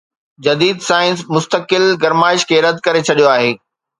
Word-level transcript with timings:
جديد 0.45 0.79
سائنس 0.85 1.19
مستقل 1.35 1.85
گرمائش 2.03 2.41
کي 2.53 2.57
رد 2.67 2.77
ڪري 2.87 3.01
ڇڏيو 3.11 3.31
آهي 3.37 3.53